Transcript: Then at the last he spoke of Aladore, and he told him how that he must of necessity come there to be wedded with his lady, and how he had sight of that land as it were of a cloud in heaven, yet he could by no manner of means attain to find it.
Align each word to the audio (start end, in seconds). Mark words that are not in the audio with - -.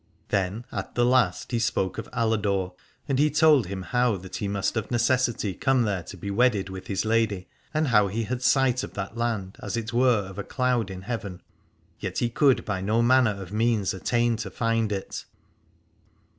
Then 0.29 0.65
at 0.71 0.95
the 0.95 1.05
last 1.05 1.51
he 1.51 1.59
spoke 1.59 1.99
of 1.99 2.09
Aladore, 2.11 2.73
and 3.07 3.19
he 3.19 3.29
told 3.29 3.67
him 3.67 3.83
how 3.83 4.15
that 4.17 4.37
he 4.37 4.47
must 4.47 4.75
of 4.75 4.89
necessity 4.89 5.53
come 5.53 5.83
there 5.83 6.01
to 6.01 6.17
be 6.17 6.31
wedded 6.31 6.69
with 6.69 6.87
his 6.87 7.05
lady, 7.05 7.47
and 7.71 7.89
how 7.89 8.07
he 8.07 8.23
had 8.23 8.41
sight 8.41 8.81
of 8.83 8.95
that 8.95 9.15
land 9.15 9.57
as 9.61 9.77
it 9.77 9.93
were 9.93 10.25
of 10.27 10.39
a 10.39 10.43
cloud 10.43 10.89
in 10.89 11.03
heaven, 11.03 11.39
yet 11.99 12.17
he 12.17 12.31
could 12.31 12.65
by 12.65 12.81
no 12.81 13.03
manner 13.03 13.39
of 13.39 13.53
means 13.53 13.93
attain 13.93 14.37
to 14.37 14.49
find 14.49 14.91
it. 14.91 15.23